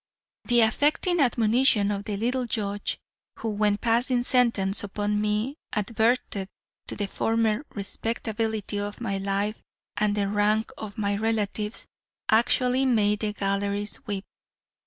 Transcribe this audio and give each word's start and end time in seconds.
The 0.45 0.61
affecting 0.61 1.19
admonition 1.19 1.91
of 1.91 2.05
the 2.05 2.17
little 2.17 2.47
judge 2.47 2.97
who, 3.37 3.49
when 3.51 3.77
passing 3.77 4.23
sentence 4.23 4.83
upon 4.83 5.21
me, 5.21 5.57
adverted 5.73 6.47
to 6.87 6.95
the 6.95 7.05
former 7.05 7.67
respectability 7.75 8.79
of 8.79 8.99
my 8.99 9.19
life 9.19 9.61
and 9.95 10.15
the 10.17 10.27
rank 10.27 10.71
of 10.75 10.97
my 10.97 11.15
relatives 11.15 11.85
actually 12.31 12.83
made 12.87 13.19
the 13.19 13.31
galleries 13.33 13.99
weep. 14.07 14.25